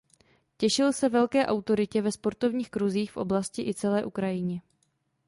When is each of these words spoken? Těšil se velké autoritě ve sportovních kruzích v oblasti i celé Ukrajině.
Těšil 0.57 0.93
se 0.93 1.09
velké 1.09 1.45
autoritě 1.47 2.01
ve 2.01 2.11
sportovních 2.11 2.69
kruzích 2.71 3.11
v 3.11 3.17
oblasti 3.17 3.61
i 3.69 3.73
celé 3.73 4.05
Ukrajině. 4.05 4.61